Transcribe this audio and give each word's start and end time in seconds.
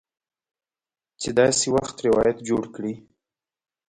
چې 1.21 1.29
داسې 1.39 1.65
روایت 2.05 2.37
جوړ 2.47 2.63
کړي 2.75 2.93